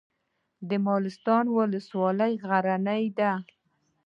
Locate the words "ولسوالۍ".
1.57-2.33